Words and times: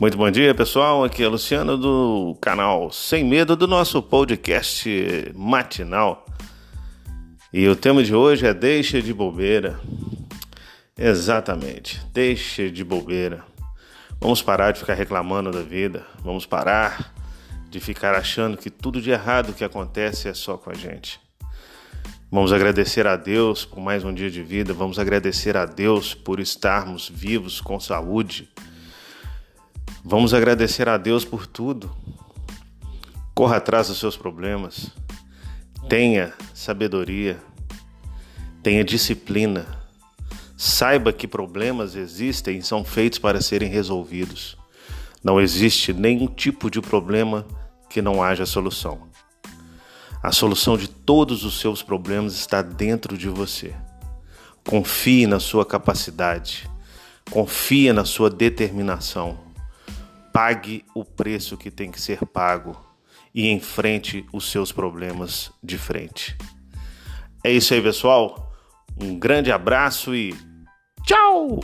Muito 0.00 0.16
bom 0.16 0.30
dia, 0.30 0.54
pessoal. 0.54 1.04
Aqui 1.04 1.22
é 1.22 1.28
Luciano 1.28 1.76
do 1.76 2.34
canal 2.40 2.90
Sem 2.90 3.22
Medo 3.22 3.54
do 3.54 3.66
nosso 3.66 4.02
podcast 4.02 4.88
matinal. 5.36 6.24
E 7.52 7.68
o 7.68 7.76
tema 7.76 8.02
de 8.02 8.14
hoje 8.14 8.46
é 8.46 8.54
Deixa 8.54 9.02
de 9.02 9.12
bobeira. 9.12 9.78
Exatamente, 10.96 12.00
deixa 12.14 12.70
de 12.70 12.82
bobeira. 12.82 13.44
Vamos 14.18 14.40
parar 14.40 14.72
de 14.72 14.80
ficar 14.80 14.94
reclamando 14.94 15.50
da 15.50 15.60
vida. 15.60 16.06
Vamos 16.24 16.46
parar 16.46 17.12
de 17.68 17.78
ficar 17.78 18.14
achando 18.14 18.56
que 18.56 18.70
tudo 18.70 19.02
de 19.02 19.10
errado 19.10 19.52
que 19.52 19.64
acontece 19.64 20.30
é 20.30 20.32
só 20.32 20.56
com 20.56 20.70
a 20.70 20.74
gente. 20.74 21.20
Vamos 22.32 22.54
agradecer 22.54 23.06
a 23.06 23.16
Deus 23.16 23.66
por 23.66 23.80
mais 23.80 24.02
um 24.02 24.14
dia 24.14 24.30
de 24.30 24.42
vida. 24.42 24.72
Vamos 24.72 24.98
agradecer 24.98 25.58
a 25.58 25.66
Deus 25.66 26.14
por 26.14 26.40
estarmos 26.40 27.06
vivos 27.06 27.60
com 27.60 27.78
saúde 27.78 28.48
Vamos 30.02 30.32
agradecer 30.32 30.88
a 30.88 30.96
Deus 30.96 31.26
por 31.26 31.46
tudo. 31.46 31.94
Corra 33.34 33.58
atrás 33.58 33.88
dos 33.88 33.98
seus 33.98 34.16
problemas. 34.16 34.90
Tenha 35.90 36.32
sabedoria. 36.54 37.38
Tenha 38.62 38.82
disciplina. 38.82 39.66
Saiba 40.56 41.12
que 41.12 41.28
problemas 41.28 41.94
existem 41.96 42.58
e 42.58 42.62
são 42.62 42.82
feitos 42.82 43.18
para 43.18 43.42
serem 43.42 43.68
resolvidos. 43.68 44.56
Não 45.22 45.38
existe 45.38 45.92
nenhum 45.92 46.26
tipo 46.26 46.70
de 46.70 46.80
problema 46.80 47.46
que 47.90 48.00
não 48.00 48.22
haja 48.22 48.46
solução. 48.46 49.06
A 50.22 50.32
solução 50.32 50.78
de 50.78 50.88
todos 50.88 51.44
os 51.44 51.60
seus 51.60 51.82
problemas 51.82 52.34
está 52.34 52.62
dentro 52.62 53.18
de 53.18 53.28
você. 53.28 53.74
Confie 54.66 55.26
na 55.26 55.38
sua 55.38 55.66
capacidade. 55.66 56.68
Confie 57.30 57.92
na 57.92 58.06
sua 58.06 58.30
determinação 58.30 59.49
pague 60.40 60.86
o 60.94 61.04
preço 61.04 61.54
que 61.54 61.70
tem 61.70 61.90
que 61.90 62.00
ser 62.00 62.24
pago 62.24 62.74
e 63.34 63.50
enfrente 63.50 64.24
os 64.32 64.50
seus 64.50 64.72
problemas 64.72 65.52
de 65.62 65.76
frente. 65.76 66.34
É 67.44 67.52
isso 67.52 67.74
aí, 67.74 67.82
pessoal. 67.82 68.50
Um 68.98 69.18
grande 69.18 69.52
abraço 69.52 70.14
e 70.14 70.34
tchau! 71.04 71.60